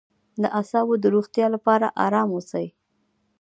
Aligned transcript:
د 0.41 0.43
اعصابو 0.57 0.93
د 0.99 1.05
روغتیا 1.15 1.47
لپاره 1.55 1.87
ارام 2.05 2.29
اوسئ 2.33 2.67